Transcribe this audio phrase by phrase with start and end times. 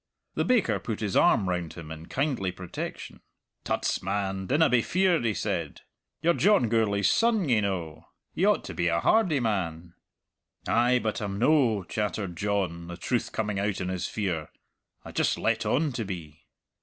[0.33, 3.19] The baker put his arm round him in kindly protection.
[3.63, 5.81] "Tuts, man, dinna be feared," he said.
[6.23, 8.07] "You're John Gourlay's son, ye know.
[8.33, 9.93] You ought to be a hardy man."
[10.67, 14.49] "Ay, but I'm no," chattered John, the truth coming out in his fear.
[15.05, 16.47] "I just let on to be."